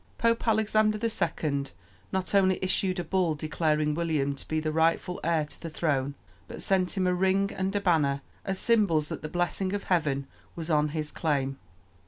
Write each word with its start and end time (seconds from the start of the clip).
Pope 0.17 0.47
Alexander 0.47 0.97
II., 0.97 1.65
not 2.11 2.33
only 2.33 2.57
issued 2.59 2.97
a 2.99 3.03
bull 3.03 3.35
declaring 3.35 3.93
William 3.93 4.33
to 4.33 4.47
be 4.47 4.59
the 4.59 4.71
rightful 4.71 5.19
heir 5.23 5.45
to 5.45 5.61
the 5.61 5.69
throne, 5.69 6.15
but 6.47 6.59
sent 6.63 6.97
him 6.97 7.05
a 7.05 7.13
ring 7.13 7.51
and 7.53 7.75
a 7.75 7.79
banner 7.79 8.23
as 8.43 8.57
symbols 8.57 9.09
that 9.09 9.21
the 9.21 9.29
blessing 9.29 9.73
of 9.73 9.83
heaven 9.83 10.25
was 10.55 10.71
on 10.71 10.87
his 10.89 11.11
claim. 11.11 11.59